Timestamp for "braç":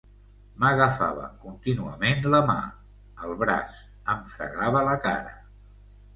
3.43-3.77